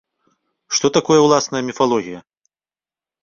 [0.77, 2.19] Што такое ўласна міфалогія?